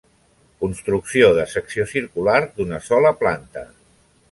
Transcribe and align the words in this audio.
Construcció 0.63 1.27
de 1.41 1.45
secció 1.51 1.85
circular 1.93 2.41
d'una 2.57 2.83
sola 2.89 3.15
planta. 3.23 3.67